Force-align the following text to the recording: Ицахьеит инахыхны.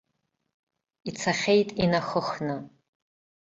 Ицахьеит 1.09 1.69
инахыхны. 1.83 2.57